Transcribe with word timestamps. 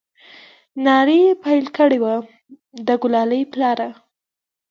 نارې 0.85 1.17
يې 1.25 1.31
پيل 1.43 1.65
كړې 1.77 1.97
وه 2.03 2.15
د 2.87 2.89
ګلالي 3.01 3.41
پلاره! 3.53 3.89